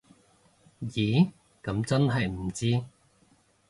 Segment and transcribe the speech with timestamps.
[0.83, 1.31] 咦
[1.61, 2.83] 噉真係唔知